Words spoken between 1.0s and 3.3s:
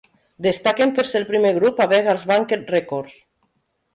ser el primer grup a Beggars Banquet Records.